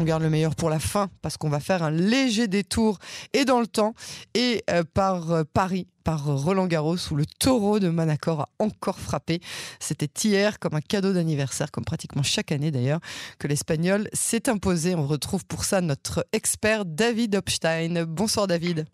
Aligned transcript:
On 0.00 0.04
garde 0.04 0.22
le 0.22 0.30
meilleur 0.30 0.54
pour 0.54 0.70
la 0.70 0.78
fin 0.78 1.10
parce 1.20 1.36
qu'on 1.36 1.50
va 1.50 1.60
faire 1.60 1.82
un 1.82 1.90
léger 1.90 2.48
détour 2.48 2.98
et 3.34 3.44
dans 3.44 3.60
le 3.60 3.66
temps 3.66 3.92
et 4.32 4.64
euh, 4.70 4.82
par 4.82 5.30
euh, 5.30 5.42
Paris, 5.44 5.88
par 6.04 6.24
Roland 6.24 6.66
Garros 6.66 6.96
où 7.10 7.16
le 7.16 7.26
taureau 7.26 7.80
de 7.80 7.90
Manacor 7.90 8.40
a 8.40 8.48
encore 8.60 8.98
frappé. 8.98 9.40
C'était 9.78 10.08
hier 10.26 10.58
comme 10.58 10.74
un 10.74 10.80
cadeau 10.80 11.12
d'anniversaire, 11.12 11.70
comme 11.70 11.84
pratiquement 11.84 12.22
chaque 12.22 12.50
année 12.50 12.70
d'ailleurs, 12.70 13.00
que 13.38 13.46
l'Espagnol 13.46 14.08
s'est 14.14 14.48
imposé. 14.48 14.94
On 14.94 15.06
retrouve 15.06 15.44
pour 15.44 15.66
ça 15.66 15.82
notre 15.82 16.26
expert 16.32 16.86
David 16.86 17.36
Opstein. 17.36 18.06
Bonsoir 18.06 18.46
David. 18.46 18.86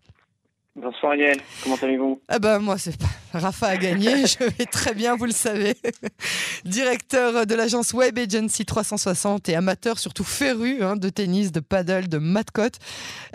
Bonsoir 0.77 1.15
Yael, 1.15 1.39
comment 1.63 1.75
allez-vous? 1.81 2.21
Ah 2.27 2.37
ben 2.37 2.59
moi 2.59 2.77
c'est 2.77 2.95
pas 2.99 3.07
Rafa 3.39 3.65
a 3.65 3.77
gagné, 3.77 4.09
je 4.27 4.43
vais 4.43 4.65
très 4.65 4.93
bien, 4.93 5.15
vous 5.15 5.25
le 5.25 5.31
savez. 5.31 5.73
Directeur 6.65 7.47
de 7.47 7.55
l'agence 7.55 7.93
Web 7.93 8.19
Agency 8.19 8.63
360 8.63 9.49
et 9.49 9.55
amateur 9.55 9.97
surtout 9.97 10.23
féru 10.23 10.83
hein, 10.83 10.95
de 10.95 11.09
tennis, 11.09 11.51
de 11.51 11.61
paddle, 11.61 12.07
de 12.07 12.19
matcote. 12.19 12.77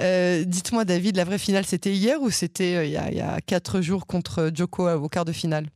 Euh, 0.00 0.44
Dites-moi 0.44 0.84
David, 0.84 1.16
la 1.16 1.24
vraie 1.24 1.38
finale 1.38 1.64
c'était 1.64 1.90
hier 1.90 2.22
ou 2.22 2.30
c'était 2.30 2.76
euh, 2.76 2.84
il, 2.84 2.92
y 2.92 3.20
a 3.20 3.40
quatre 3.40 3.80
jours 3.80 4.06
contre 4.06 4.52
Joko 4.54 4.88
au 4.88 5.08
quart 5.08 5.24
de 5.24 5.32
finale? 5.32 5.66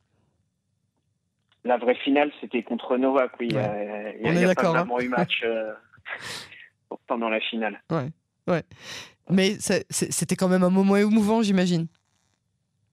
La 1.65 1.79
vraie 1.79 1.97
finale 1.97 2.31
c'était 2.41 2.63
contre 2.63 2.97
Novak, 2.97 3.33
oui. 3.41 3.49
Il 3.51 3.57
y 3.57 3.59
a, 3.59 4.13
il 4.21 4.41
y 4.41 4.45
a, 4.45 4.55
pas 4.55 4.69
hein. 4.69 4.71
vraiment 4.71 5.01
eu 5.01 5.09
match 5.09 5.43
euh, 5.45 5.73
pendant 7.09 7.29
la 7.29 7.41
finale. 7.41 7.83
Ouais, 7.91 8.11
ouais. 8.47 8.63
Mais 9.31 9.57
c'était 9.59 10.37
quand 10.37 10.49
même 10.49 10.63
un 10.63 10.71
moment 10.71 10.97
émouvant, 10.97 11.43
j'imagine. 11.43 11.87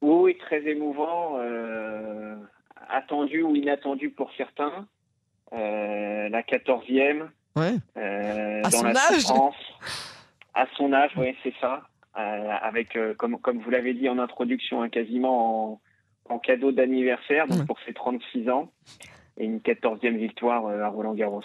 Oui, 0.01 0.37
très 0.37 0.65
émouvant, 0.67 1.37
euh, 1.37 2.35
attendu 2.89 3.41
ou 3.43 3.55
inattendu 3.55 4.09
pour 4.09 4.31
certains. 4.35 4.87
Euh, 5.53 6.29
la 6.29 6.43
quatorzième. 6.43 7.29
Ouais. 7.55 7.75
Euh, 7.97 8.61
à 8.63 8.71
son 8.71 8.87
âge. 8.87 9.25
À 10.55 10.65
son 10.75 10.91
âge, 10.91 11.11
oui, 11.17 11.35
c'est 11.43 11.53
ça. 11.61 11.83
avec, 12.15 12.97
comme, 13.17 13.39
comme 13.39 13.59
vous 13.59 13.69
l'avez 13.69 13.93
dit 13.93 14.09
en 14.09 14.19
introduction, 14.19 14.81
hein, 14.81 14.89
quasiment 14.89 15.79
en, 16.29 16.39
cadeau 16.39 16.71
d'anniversaire, 16.71 17.47
donc 17.47 17.65
pour 17.65 17.79
ses 17.85 17.93
36 17.93 18.49
ans, 18.49 18.71
et 19.37 19.45
une 19.45 19.61
quatorzième 19.61 20.17
victoire 20.17 20.67
à 20.67 20.87
Roland 20.89 21.13
Garros. 21.13 21.43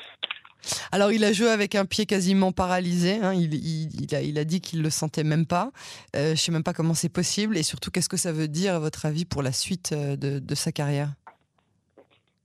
Alors, 0.93 1.13
il 1.13 1.25
a 1.25 1.33
joué 1.33 1.49
avec 1.49 1.75
un 1.75 1.85
pied 1.85 2.07
quasiment 2.07 2.53
paralysé. 2.53 3.19
Hein. 3.23 3.33
Il, 3.35 4.39
a, 4.39 4.45
dit 4.45 4.61
qu'il 4.61 4.83
le 4.83 4.91
sentait 4.91 5.25
même 5.25 5.47
pas. 5.47 5.71
Euh, 6.17 6.29
je 6.29 6.31
ne 6.31 6.37
sais 6.37 6.53
même 6.53 6.63
pas 6.63 6.73
comment 6.73 6.95
c'est 6.95 7.13
possible. 7.13 7.57
Et 7.57 7.63
surtout, 7.63 7.91
qu'est-ce 7.91 8.09
que 8.09 8.17
ça 8.17 8.33
veut 8.33 8.49
dire, 8.49 8.75
à 8.75 8.79
votre 8.79 9.07
avis, 9.07 9.25
pour 9.25 9.43
la 9.43 9.53
suite 9.53 9.93
euh, 9.93 10.17
de, 10.17 10.55
sa 10.55 10.73
carrière? 10.73 11.11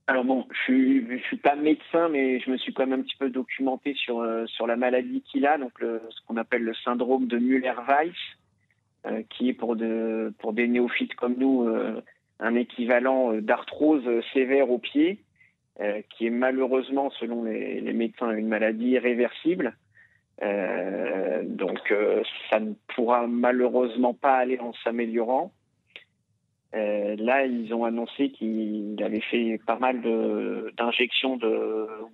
Alors 0.06 0.24
bon, 0.24 0.46
je 0.50 0.58
suis, 0.64 1.20
suis 1.26 1.38
pas 1.38 1.56
médecin, 1.56 2.10
mais 2.10 2.38
je 2.40 2.50
me 2.50 2.58
suis 2.58 2.74
quand 2.74 2.86
même 2.86 3.00
un 3.00 3.02
petit 3.02 3.16
peu 3.16 3.30
documenté 3.30 3.94
sur, 3.94 4.20
euh, 4.20 4.44
la 4.66 4.76
maladie 4.76 5.22
qu'il 5.22 5.46
a, 5.46 5.56
donc 5.56 5.72
ce 5.80 6.26
qu'on 6.26 6.36
appelle 6.36 6.62
le 6.62 6.74
syndrome 6.84 7.26
de 7.26 7.38
Müller-Weiss, 7.38 9.24
qui 9.30 9.48
est 9.48 9.54
pour 9.54 9.76
des 9.76 10.68
néophytes 10.68 11.14
comme 11.14 11.36
nous 11.38 11.66
un 12.40 12.54
équivalent 12.54 13.32
d'arthrose 13.40 14.04
sévère 14.34 14.70
au 14.70 14.78
pied. 14.78 15.23
Euh, 15.80 16.02
qui 16.10 16.28
est 16.28 16.30
malheureusement, 16.30 17.10
selon 17.18 17.42
les, 17.42 17.92
médecins, 17.92 18.30
une 18.30 18.46
maladie 18.46 18.90
irréversible. 18.90 19.76
Euh, 20.40 21.42
donc, 21.44 21.90
euh, 21.90 22.22
ça 22.48 22.60
ne 22.60 22.74
pourra 22.94 23.26
malheureusement 23.26 24.14
pas 24.14 24.36
aller 24.36 24.60
en 24.60 24.72
s'améliorant. 24.84 25.52
là, 26.72 27.44
ils 27.44 27.74
ont 27.74 27.84
annoncé 27.84 28.30
qu'il 28.30 29.02
avait 29.02 29.20
fait 29.20 29.60
pas 29.66 29.76
mal 29.76 30.00
d'injections, 30.76 31.38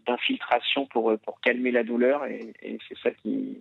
d'infiltration 0.07 0.87
pour, 0.87 1.19
pour 1.19 1.39
calmer 1.43 1.71
la 1.71 1.83
douleur, 1.83 2.25
et, 2.25 2.55
c'est 2.89 2.99
ça 3.03 3.11
qui, 3.11 3.59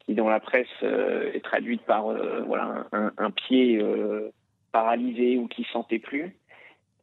qui, 0.00 0.14
dans 0.14 0.28
la 0.28 0.38
presse, 0.38 0.82
est 0.82 1.44
traduite 1.44 1.82
par 1.82 2.04
voilà, 2.46 2.86
un, 2.92 3.12
un 3.18 3.30
pied 3.32 3.82
paralysé 4.70 5.36
ou 5.36 5.48
qui 5.48 5.64
sentait 5.72 5.98
plus. 5.98 6.32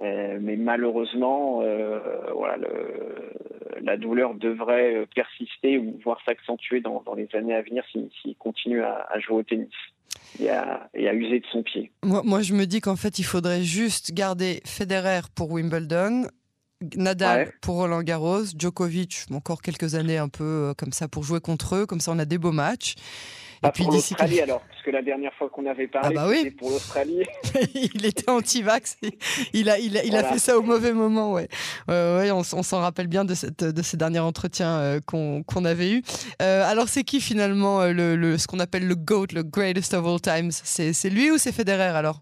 Euh, 0.02 0.38
mais 0.40 0.56
malheureusement, 0.56 1.62
euh, 1.64 2.00
voilà, 2.34 2.58
le, 2.58 3.82
la 3.82 3.98
douleur 3.98 4.36
devrait 4.36 5.08
persister 5.16 5.78
ou 5.78 6.00
voire 6.04 6.20
s'accentuer 6.26 6.82
dans, 6.82 7.02
dans, 7.06 7.16
les 7.16 7.28
années 7.34 7.56
à 7.56 7.62
venir 7.62 7.84
s'il 7.92 8.36
continue 8.38 8.84
à, 8.84 9.08
à, 9.10 9.20
jouer 9.20 9.38
au 9.38 9.44
tennis 9.44 9.70
et 10.40 10.50
à, 10.50 10.88
et 10.94 11.10
à, 11.10 11.14
user 11.14 11.40
de 11.40 11.46
son 11.52 11.64
pied. 11.64 11.92
Moi, 12.04 12.22
moi 12.24 12.42
je 12.42 12.54
me 12.54 12.66
dis 12.66 12.80
qu'en 12.80 12.96
fait, 12.96 13.18
il 13.18 13.24
faudrait 13.24 13.64
juste 13.64 14.14
garder 14.14 14.62
Federer 14.66 15.22
pour 15.36 15.52
Wimbledon, 15.52 16.28
Nadal 16.96 17.52
pour 17.62 17.76
Roland 17.76 18.04
Garros, 18.04 18.46
Djokovic 18.58 19.26
encore 19.34 19.62
quelques 19.62 19.96
années 19.96 20.18
un 20.18 20.30
peu 20.30 20.44
euh, 20.44 20.74
comme 20.76 20.92
ça 20.92 21.08
pour 21.08 21.24
jouer 21.24 21.40
contre 21.40 21.76
eux, 21.76 21.86
comme 21.86 22.00
ça 22.00 22.12
on 22.12 22.20
a 22.20 22.26
des 22.26 22.38
beaux 22.38 22.52
matchs. 22.52 22.96
Pas 23.62 23.72
pour 23.72 23.92
l'Australie 23.92 24.42
alors, 24.42 24.62
parce 24.62 24.82
que 24.84 24.92
la 24.92 25.02
dernière 25.02 25.34
fois 25.34 25.50
qu'on 25.50 25.66
avait 25.66 25.88
parlé, 25.88 26.16
ah 26.18 26.28
bah 26.28 26.34
c'était 26.36 26.52
pour 26.52 26.70
l'Australie. 26.70 27.24
il 27.74 28.06
était 28.06 28.30
anti-vax, 28.30 28.98
il 29.54 29.70
a, 29.70 29.80
il 29.80 29.98
a, 29.98 30.04
il 30.04 30.16
a 30.16 30.24
fait 30.24 30.40
ça 30.40 30.58
au 30.58 30.62
mauvais 30.62 30.94
moment, 30.94 31.34
ouais. 31.34 31.48
ouais 31.88 32.32
on, 32.32 32.44
s'en 32.44 32.80
rappelle 32.80 33.08
bien 33.08 33.26
de, 33.26 33.34
cette, 33.34 33.64
de 33.64 33.82
ces 33.82 33.98
derniers 33.98 34.20
entretiens 34.20 34.78
euh, 34.78 35.00
qu'on 35.06 35.66
avait 35.66 35.92
eus. 35.92 36.04
Euh, 36.42 36.70
alors 36.70 36.90
c'est 36.90 37.04
qui 37.04 37.22
finalement 37.22 37.82
euh, 37.82 37.94
le, 37.94 38.38
ce 38.38 38.48
qu'on 38.48 38.60
appelle 38.60 38.88
le 38.88 38.96
GOAT, 38.96 39.28
le 39.34 39.44
greatest 39.44 39.94
of 39.94 40.06
all 40.06 40.22
times? 40.22 40.52
C'est 40.52 41.10
lui 41.10 41.32
ou 41.32 41.38
c'est 41.38 41.52
Federer 41.52 41.96
alors? 41.96 42.22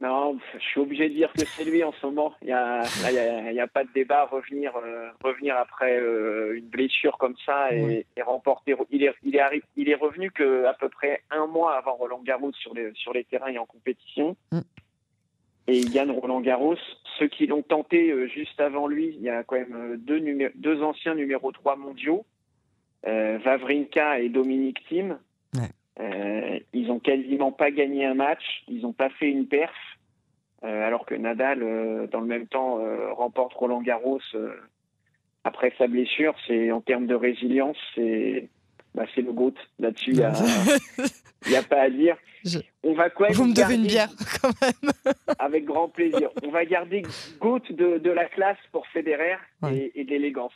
Non, 0.00 0.38
je 0.54 0.64
suis 0.64 0.80
obligé 0.80 1.10
de 1.10 1.14
dire 1.14 1.30
que 1.34 1.44
c'est 1.44 1.64
lui 1.64 1.84
en 1.84 1.92
ce 1.92 2.06
moment. 2.06 2.32
Il 2.40 2.46
n'y 2.46 2.52
a, 2.52 2.80
a, 2.80 3.66
pas 3.66 3.84
de 3.84 3.92
débat. 3.94 4.24
Revenir, 4.24 4.74
euh, 4.76 5.10
revenir 5.22 5.56
après 5.58 5.98
euh, 6.00 6.56
une 6.56 6.68
blessure 6.68 7.18
comme 7.18 7.34
ça 7.44 7.70
et, 7.74 8.06
remporter. 8.22 8.74
Il 8.90 9.04
est, 9.04 9.14
il, 9.22 9.36
est, 9.36 9.62
il 9.76 9.90
est 9.90 9.94
revenu 9.94 10.30
qu'à 10.30 10.74
peu 10.80 10.88
près 10.88 11.20
un 11.30 11.46
mois 11.46 11.76
avant 11.76 11.96
Roland 11.96 12.22
Garros 12.24 12.52
sur 12.52 12.72
les, 12.72 12.92
sur 12.94 13.12
les 13.12 13.24
terrains 13.24 13.48
et 13.48 13.58
en 13.58 13.66
compétition. 13.66 14.36
Mm. 14.52 14.60
Et 15.66 15.76
il 15.76 15.92
gagne 15.92 16.12
Roland 16.12 16.40
Garros. 16.40 16.76
Ceux 17.18 17.28
qui 17.28 17.46
l'ont 17.46 17.62
tenté 17.62 18.10
euh, 18.10 18.26
juste 18.26 18.58
avant 18.58 18.86
lui, 18.86 19.14
il 19.14 19.20
y 19.20 19.28
a 19.28 19.44
quand 19.44 19.56
même 19.56 19.98
deux, 19.98 20.22
deux 20.54 20.82
anciens 20.82 21.14
numéro 21.14 21.52
3 21.52 21.76
mondiaux, 21.76 22.24
Vavrinka 23.04 24.20
et 24.20 24.30
Dominique 24.30 24.82
Thiem. 24.88 25.18
Euh, 26.00 26.58
ils 26.72 26.90
ont 26.90 26.98
quasiment 26.98 27.52
pas 27.52 27.70
gagné 27.70 28.06
un 28.06 28.14
match, 28.14 28.64
ils 28.68 28.82
n'ont 28.82 28.92
pas 28.92 29.10
fait 29.10 29.28
une 29.28 29.46
perf, 29.46 29.74
alors 30.62 31.06
que 31.06 31.14
Nadal, 31.14 31.62
euh, 31.62 32.06
dans 32.06 32.20
le 32.20 32.26
même 32.26 32.46
temps, 32.46 32.78
remporte 33.14 33.54
Roland 33.54 33.82
Garros 33.82 34.20
après 35.44 35.72
sa 35.78 35.86
blessure. 35.86 36.34
C'est 36.46 36.70
en 36.70 36.80
termes 36.80 37.06
de 37.06 37.14
résilience, 37.14 37.76
c'est 37.94 38.48
bah, 38.94 39.04
c'est 39.14 39.22
le 39.22 39.32
GOAT. 39.32 39.54
Là-dessus, 39.78 40.12
il 40.12 40.18
n'y 40.18 41.56
a, 41.56 41.62
pas 41.62 41.82
à 41.82 41.90
dire. 41.90 42.16
On 42.82 42.94
va 42.94 43.10
quoi 43.10 43.28
Vous 43.30 43.44
me 43.44 43.54
devez 43.54 43.74
une 43.74 43.86
bière, 43.86 44.10
quand 44.42 44.52
même. 44.60 44.92
avec 45.38 45.64
grand 45.64 45.88
plaisir. 45.88 46.30
On 46.44 46.50
va 46.50 46.64
garder 46.64 47.02
GOAT 47.40 47.60
de, 47.70 47.98
de 47.98 48.10
la 48.10 48.26
classe 48.26 48.58
pour 48.72 48.86
Federer 48.88 49.36
et, 49.70 49.92
et 49.94 50.04
de 50.04 50.10
l'élégance. 50.10 50.52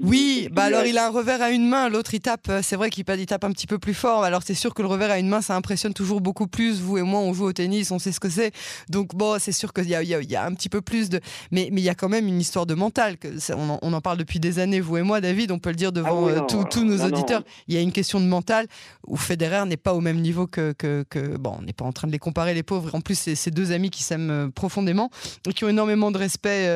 Oui, 0.00 0.48
bah 0.52 0.64
alors 0.64 0.84
il 0.84 0.98
a 0.98 1.06
un 1.06 1.10
revers 1.10 1.42
à 1.42 1.50
une 1.50 1.68
main, 1.68 1.88
l'autre 1.88 2.14
il 2.14 2.20
tape, 2.20 2.48
euh, 2.48 2.60
c'est 2.62 2.76
vrai 2.76 2.90
qu'il 2.90 3.04
tape 3.04 3.44
un 3.44 3.50
petit 3.50 3.66
peu 3.66 3.78
plus 3.78 3.94
fort, 3.94 4.22
alors 4.22 4.42
c'est 4.44 4.54
sûr 4.54 4.72
que 4.72 4.82
le 4.82 4.88
revers 4.88 5.10
à 5.10 5.18
une 5.18 5.28
main 5.28 5.40
ça 5.40 5.56
impressionne 5.56 5.94
toujours 5.94 6.20
beaucoup 6.20 6.46
plus, 6.46 6.80
vous 6.80 6.98
et 6.98 7.02
moi 7.02 7.20
on 7.20 7.32
joue 7.32 7.46
au 7.46 7.52
tennis, 7.52 7.90
on 7.90 7.98
sait 7.98 8.12
ce 8.12 8.20
que 8.20 8.28
c'est, 8.28 8.52
donc 8.88 9.16
bon 9.16 9.38
c'est 9.40 9.52
sûr 9.52 9.72
qu'il 9.72 9.86
y, 9.86 9.88
y 9.88 10.36
a, 10.36 10.44
un 10.44 10.54
petit 10.54 10.68
peu 10.68 10.80
plus 10.80 11.08
de... 11.08 11.20
Mais, 11.50 11.68
mais 11.72 11.80
il 11.80 11.84
y 11.84 11.88
a 11.88 11.94
quand 11.94 12.08
même 12.08 12.28
une 12.28 12.40
histoire 12.40 12.66
de 12.66 12.74
mental, 12.74 13.18
que 13.18 13.28
on, 13.54 13.92
en, 13.92 14.00
parle 14.00 14.18
depuis 14.18 14.38
des 14.38 14.60
années, 14.60 14.80
vous 14.80 14.96
et 14.96 15.02
moi 15.02 15.20
David, 15.20 15.50
on 15.50 15.58
peut 15.58 15.70
le 15.70 15.76
dire 15.76 15.90
devant 15.90 16.28
ah 16.28 16.46
euh, 16.48 16.64
tous 16.70 16.84
nos 16.84 17.04
auditeurs, 17.04 17.42
il 17.66 17.74
y 17.74 17.78
a 17.78 17.80
une 17.80 17.92
question 17.92 18.20
de 18.20 18.26
mental 18.26 18.66
où 19.06 19.16
Federer 19.16 19.66
n'est 19.66 19.76
pas 19.76 19.94
au 19.94 20.00
même 20.00 20.20
niveau 20.20 20.46
que... 20.46 20.72
que, 20.72 20.91
bon, 21.38 21.56
on 21.58 21.62
n'est 21.62 21.72
pas 21.72 21.84
en 21.84 21.92
train 21.92 22.06
de 22.08 22.12
les 22.12 22.18
comparer 22.18 22.54
les 22.54 22.62
pauvres, 22.62 22.94
en 22.94 23.00
plus 23.00 23.18
c'est 23.18 23.34
ces 23.34 23.50
deux 23.50 23.72
amis 23.72 23.90
qui 23.90 24.02
s'aiment 24.02 24.30
euh, 24.30 24.48
profondément 24.48 25.10
et 25.48 25.52
qui 25.52 25.64
ont 25.64 25.68
énormément 25.68 26.10
de 26.10 26.18
respect 26.18 26.68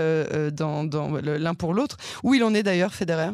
dans, 0.53 0.85
dans 0.85 1.11
l'un 1.21 1.55
pour 1.55 1.75
l'autre, 1.75 1.97
où 2.23 2.35
il 2.35 2.43
en 2.45 2.55
est 2.55 2.63
d'ailleurs, 2.63 2.95
Federer? 2.95 3.31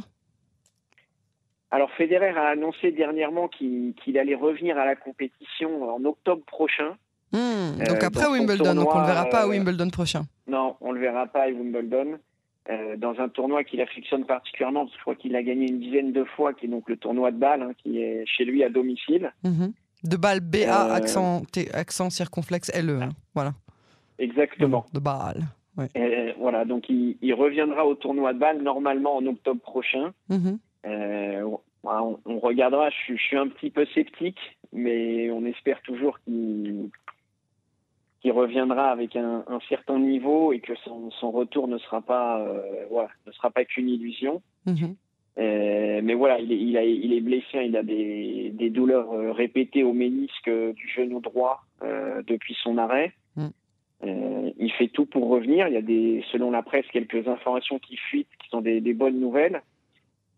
Alors 1.72 1.91
Federer 1.93 2.37
a 2.37 2.49
annoncé 2.49 2.93
dernièrement 2.93 3.49
qu'il 3.49 4.19
allait 4.19 4.34
revenir 4.34 4.76
à 4.76 4.84
la 4.84 4.94
compétition 4.94 5.94
en 5.94 6.05
octobre 6.05 6.44
prochain. 6.44 6.96
Hmm, 7.32 7.81
euh, 7.81 7.87
donc 7.87 8.05
après 8.05 8.26
Wimbledon, 8.26 8.75
donc 8.75 8.94
on 8.94 8.99
ne 8.99 9.00
le 9.00 9.06
verra 9.06 9.25
pas 9.25 9.40
à 9.40 9.46
euh, 9.46 9.49
Wimbledon 9.49 9.88
prochain. 9.88 10.25
Non, 10.46 10.76
on 10.82 10.90
ne 10.90 10.96
le 10.96 11.00
verra 11.00 11.26
pas 11.26 11.44
à 11.44 11.49
Wimbledon. 11.49 12.19
Euh, 12.70 12.96
dans 12.96 13.19
un 13.19 13.29
tournoi 13.29 13.64
qu'il 13.64 13.81
affectionne 13.81 14.25
particulièrement, 14.25 14.84
parce 14.84 14.93
que 14.93 14.99
je 14.99 15.02
crois 15.02 15.14
qu'il 15.17 15.34
a 15.34 15.43
gagné 15.43 15.67
une 15.67 15.81
dizaine 15.81 16.12
de 16.12 16.23
fois, 16.23 16.52
qui 16.52 16.67
est 16.67 16.69
donc 16.69 16.88
le 16.88 16.96
tournoi 16.96 17.32
de 17.32 17.37
Bâle, 17.37 17.62
hein, 17.62 17.73
qui 17.82 18.00
est 18.00 18.25
chez 18.25 18.44
lui 18.44 18.62
à 18.62 18.69
domicile. 18.69 19.32
Mhm. 19.43 19.73
De 20.04 20.16
Bâle, 20.16 20.40
B-A, 20.40 20.93
accent, 20.93 21.43
accent 21.72 22.10
circonflexe 22.10 22.70
L-E. 22.75 23.00
Hein, 23.02 23.10
voilà. 23.34 23.52
Exactement. 24.19 24.87
De 24.93 25.00
Bâle 25.00 25.43
voilà, 26.38 26.64
donc 26.64 26.88
il, 26.88 27.34
reviendra 27.34 27.87
au 27.87 27.94
tournoi 27.94 28.32
de 28.34 28.38
Bâle 28.38 28.62
normalement 28.62 29.16
en 29.16 29.26
octobre 29.26 29.60
prochain. 29.60 30.12
Mhm. 30.28 30.58
Euh, 30.87 31.56
on, 31.84 32.38
regardera. 32.38 32.90
Je, 32.90 33.14
suis 33.14 33.37
un 33.37 33.49
petit 33.49 33.70
peu 33.70 33.87
sceptique, 33.94 34.40
mais 34.72 35.31
on 35.31 35.44
espère 35.46 35.81
toujours 35.82 36.19
qu'il 36.20 36.90
reviendra 38.25 38.90
avec 38.90 39.16
un, 39.16 39.44
certain 39.69 39.98
niveau 39.98 40.52
et 40.52 40.60
que 40.60 40.75
son, 40.84 41.31
retour 41.31 41.69
ne 41.69 41.78
sera 41.78 42.00
pas, 42.02 42.40
euh, 42.40 43.06
ne 43.26 43.32
sera 43.32 43.50
pas 43.50 43.64
qu'une 43.64 43.88
illusion. 43.88 44.43
Mhm. 45.37 46.05
mais 46.05 46.14
voilà, 46.14 46.38
il 46.40 46.52
est, 46.52 46.58
il, 46.58 46.76
a, 46.76 46.84
il 46.84 47.12
est 47.12 47.20
blessé, 47.20 47.44
hein. 47.55 47.62
il 47.62 47.76
a 47.76 47.82
des, 47.82 48.50
des 48.52 48.70
douleurs 48.70 49.34
répétées 49.34 49.82
au 49.82 49.93
ménisque 49.93 50.50
du 50.50 50.88
genou 50.88 51.20
droit 51.20 51.64
depuis 52.26 52.56
son 52.62 52.79
arrêt. 52.79 53.12
Mm. 53.37 53.49
il 54.58 54.73
fait 54.73 54.88
tout 54.88 55.06
pour 55.06 55.29
revenir. 55.29 55.69
Il 55.69 55.75
y 55.75 55.79
a 55.79 55.82
des, 55.82 56.25
selon 56.32 56.50
la 56.50 56.62
presse, 56.62 56.87
quelques 56.93 57.26
informations 57.29 57.79
qui 57.79 57.96
fuitent, 57.96 58.29
qui 58.43 58.49
sont 58.50 58.61
des, 58.61 58.81
des 58.81 58.94
bonnes 58.94 59.20
nouvelles. 59.20 59.62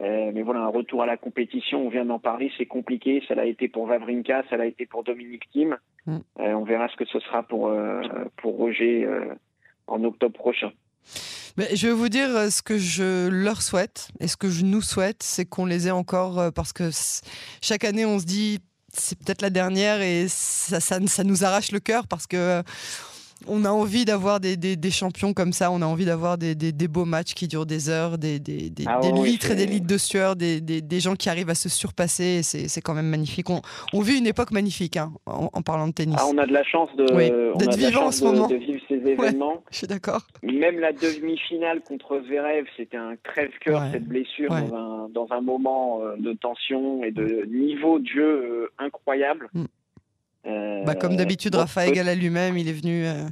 Euh, 0.00 0.32
mais 0.34 0.42
voilà, 0.42 0.60
un 0.60 0.68
retour 0.68 1.02
à 1.02 1.06
la 1.06 1.16
compétition, 1.16 1.86
on 1.86 1.88
vient 1.88 2.04
d'en 2.04 2.18
parler, 2.18 2.50
c'est 2.58 2.66
compliqué. 2.66 3.22
Ça 3.28 3.34
l'a 3.34 3.46
été 3.46 3.68
pour 3.68 3.86
Vavrinka, 3.86 4.42
ça 4.50 4.56
l'a 4.56 4.66
été 4.66 4.86
pour 4.86 5.04
Dominique 5.04 5.48
Thiem. 5.50 5.76
Mm. 6.06 6.16
Euh, 6.40 6.52
on 6.54 6.64
verra 6.64 6.88
ce 6.88 6.96
que 6.96 7.04
ce 7.04 7.20
sera 7.20 7.42
pour, 7.42 7.68
euh, 7.68 8.02
pour 8.36 8.56
Roger 8.56 9.08
en 9.86 10.02
octobre 10.04 10.34
prochain. 10.34 10.72
Mais 11.56 11.74
je 11.76 11.86
vais 11.86 11.92
vous 11.92 12.08
dire 12.08 12.50
ce 12.50 12.62
que 12.62 12.78
je 12.78 13.28
leur 13.28 13.62
souhaite 13.62 14.08
et 14.20 14.26
ce 14.26 14.36
que 14.36 14.50
je 14.50 14.64
nous 14.64 14.82
souhaite, 14.82 15.22
c'est 15.22 15.44
qu'on 15.44 15.66
les 15.66 15.86
ait 15.86 15.92
encore 15.92 16.52
parce 16.52 16.72
que 16.72 16.90
chaque 17.60 17.84
année 17.84 18.04
on 18.04 18.18
se 18.18 18.24
dit 18.24 18.60
c'est 18.92 19.18
peut-être 19.18 19.42
la 19.42 19.50
dernière 19.50 20.00
et 20.02 20.26
ça, 20.28 20.80
ça, 20.80 20.98
ça 21.06 21.24
nous 21.24 21.44
arrache 21.44 21.72
le 21.72 21.80
cœur 21.80 22.06
parce 22.06 22.26
que 22.26 22.62
on 23.46 23.64
a 23.64 23.70
envie 23.70 24.04
d'avoir 24.04 24.40
des, 24.40 24.90
champions 24.90 25.32
comme 25.32 25.52
ça, 25.52 25.70
on 25.70 25.82
a 25.82 25.86
envie 25.86 26.04
d'avoir 26.04 26.38
des, 26.38 26.88
beaux 26.88 27.04
matchs 27.04 27.34
qui 27.34 27.48
durent 27.48 27.66
des 27.66 27.88
heures, 27.88 28.18
des, 28.18 28.40
ah 28.86 29.00
litres 29.24 29.50
et 29.50 29.54
des 29.54 29.66
litres 29.66 29.86
de 29.86 29.98
sueur, 29.98 30.36
des, 30.36 31.00
gens 31.00 31.14
qui 31.14 31.28
arrivent 31.28 31.50
à 31.50 31.54
se 31.54 31.68
surpasser. 31.68 32.42
C'est 32.42 32.80
quand 32.80 32.94
même 32.94 33.08
magnifique. 33.08 33.46
On, 33.50 34.00
vit 34.00 34.18
une 34.18 34.26
époque 34.26 34.50
magnifique 34.50 34.96
hein, 34.96 35.12
en, 35.26 35.62
parlant 35.62 35.88
de 35.88 35.92
tennis. 35.92 36.16
Ah, 36.18 36.26
on 36.32 36.38
a 36.38 36.46
de 36.46 36.52
la 36.52 36.64
chance 36.64 36.90
de, 36.96 37.04
vivre 37.76 38.02
en 38.02 38.10
ce 38.10 38.24
moment. 38.24 38.48
De 38.48 38.56
vivre 38.56 38.80
ces 38.88 38.96
événements. 38.96 39.62
je 39.70 39.78
suis 39.78 39.86
d'accord. 39.86 40.22
Même 40.42 40.78
la 40.78 40.92
demi-finale 40.92 41.80
contre 41.82 42.22
Zverev, 42.26 42.66
c'était 42.76 42.96
un 42.96 43.16
crève-cœur, 43.22 43.82
cette 43.92 44.04
blessure, 44.06 44.50
dans 44.50 45.26
un, 45.30 45.40
moment 45.40 46.00
euh, 46.00 46.16
de 46.18 46.32
tension 46.32 47.04
et 47.04 47.10
de 47.10 47.44
niveau 47.46 47.98
de 47.98 48.06
jeu 48.06 48.22
euh, 48.22 48.72
incroyable. 48.78 49.48
Mm. 49.52 49.64
Bah, 50.84 50.94
comme 50.94 51.16
d'habitude, 51.16 51.54
Rafa 51.54 51.90
Gala 51.90 52.14
lui-même, 52.14 52.58
il 52.58 52.68
est 52.68 52.72
venu, 52.72 53.06
euh, 53.06 53.24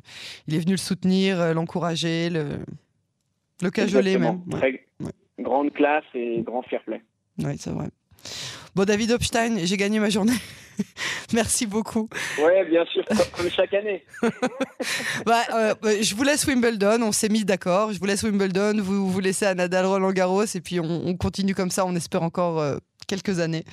il 0.47 0.55
est 0.55 0.59
venu 0.59 0.73
le 0.73 0.79
soutenir, 0.79 1.41
euh, 1.41 1.53
l'encourager, 1.53 2.31
le, 2.31 2.59
le 3.63 3.71
cajoler 3.71 4.19
même. 4.19 4.41
Grande 5.39 5.73
classe 5.73 6.05
et 6.15 6.41
grand 6.43 6.63
fair 6.63 6.83
play. 6.85 7.03
Oui, 7.39 7.57
c'est 7.59 7.71
vrai. 7.71 7.89
Bon, 8.75 8.85
David 8.85 9.13
Hopstein, 9.13 9.59
j'ai 9.65 9.77
gagné 9.77 9.99
ma 9.99 10.09
journée. 10.09 10.33
Merci 11.35 11.67
beaucoup. 11.67 12.09
Oui, 12.39 12.71
bien 12.71 12.85
sûr, 12.87 13.05
comme 13.37 13.51
chaque 13.51 13.75
année. 13.75 14.05
bah, 15.27 15.43
euh, 15.55 15.75
je 16.01 16.15
vous 16.15 16.23
laisse 16.23 16.47
Wimbledon, 16.47 17.03
on 17.03 17.13
s'est 17.13 17.29
mis 17.29 17.45
d'accord. 17.45 17.93
Je 17.93 17.99
vous 17.99 18.07
laisse 18.07 18.23
Wimbledon, 18.23 18.81
vous 18.81 19.11
vous 19.11 19.21
laissez 19.21 19.45
à 19.45 19.55
Nadal 19.55 19.85
Roland 19.85 20.13
Garros, 20.13 20.45
et 20.45 20.61
puis 20.61 20.81
on, 20.81 21.15
continue 21.17 21.55
comme 21.55 21.71
ça, 21.71 21.85
on 21.85 21.95
espère 21.95 22.23
encore 22.23 22.61
quelques 23.07 23.39
années. 23.41 23.65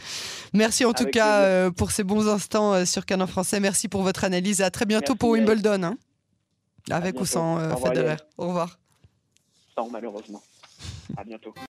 Merci 0.53 0.85
en 0.85 0.93
tout 0.93 1.05
cas 1.05 1.41
euh, 1.41 1.71
pour 1.71 1.91
ces 1.91 2.03
bons 2.03 2.27
instants 2.27 2.73
euh, 2.73 2.85
sur 2.85 3.05
Canon 3.05 3.27
Français. 3.27 3.59
Merci 3.59 3.87
pour 3.87 4.03
votre 4.03 4.23
analyse. 4.23 4.61
À 4.61 4.71
très 4.71 4.85
bientôt 4.85 5.15
pour 5.15 5.29
Wimbledon. 5.29 5.83
Hein. 5.83 5.97
avec 6.89 7.19
ou 7.19 7.25
sans 7.25 7.57
euh, 7.59 7.75
Federer. 7.75 8.17
Au 8.37 8.47
revoir. 8.47 8.79
Sans, 9.75 9.89
malheureusement. 9.89 10.41
À 11.17 11.23
bientôt. 11.23 11.53